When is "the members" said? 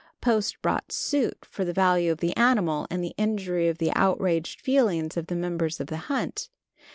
5.27-5.79